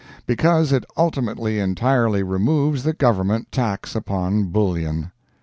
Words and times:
Because, 0.25 0.71
it 0.71 0.83
ultimately 0.97 1.59
entirely 1.59 2.23
removes 2.23 2.81
the 2.81 2.93
Government 2.93 3.51
tax 3.51 3.93
upon 3.93 4.45
bullion. 4.45 5.11